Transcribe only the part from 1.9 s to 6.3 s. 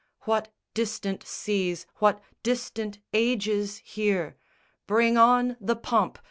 what distant ages hear? Bring on the pomp!